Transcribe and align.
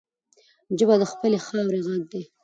ژبه 0.77 0.95
د 0.99 1.03
خپلې 1.11 1.37
خاورې 1.45 1.79
غږ 1.87 2.01
دی 2.11 2.23